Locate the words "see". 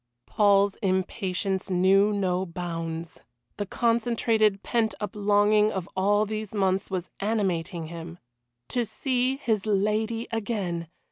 8.83-9.35